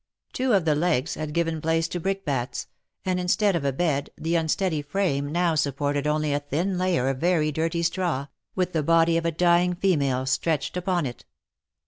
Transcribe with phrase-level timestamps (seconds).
[0.33, 2.65] Two of the legs had given place, to brickbats,
[3.05, 7.19] and instead of a bed the unsteady frame now supported only a thin layer of
[7.19, 8.25] very dirty straw,
[8.55, 11.25] with the body of a dying female stretched upon it.